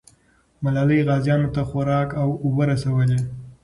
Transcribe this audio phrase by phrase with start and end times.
[0.63, 3.19] ملالۍ غازیانو ته خوراک او اوبه رسولې.